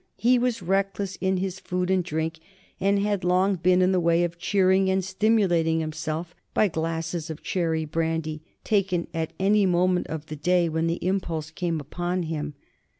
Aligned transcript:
He 0.17 0.39
was 0.39 0.63
reckless 0.63 1.15
in 1.17 1.37
his 1.37 1.59
food 1.59 1.91
and 1.91 2.03
drink, 2.03 2.39
and 2.79 2.97
had 2.97 3.23
long 3.23 3.53
been 3.57 3.83
in 3.83 3.91
the 3.91 3.99
way 3.99 4.23
of 4.23 4.39
cheering 4.39 4.89
and 4.89 5.05
stimulating 5.05 5.79
himself 5.79 6.33
by 6.55 6.69
glasses 6.69 7.29
of 7.29 7.43
cherry 7.43 7.85
brandy 7.85 8.41
taken 8.63 9.05
at 9.13 9.31
any 9.39 9.67
moment 9.67 10.07
of 10.07 10.25
the 10.25 10.35
day 10.35 10.67
when 10.69 10.87
the 10.87 11.05
impulse 11.05 11.51
came 11.51 11.79
upon 11.79 12.23
him. 12.23 12.55